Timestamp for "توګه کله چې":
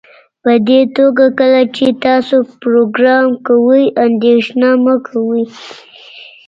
0.97-1.85